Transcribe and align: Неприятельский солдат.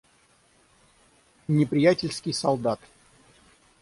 Неприятельский 1.47 2.33
солдат. 2.33 2.79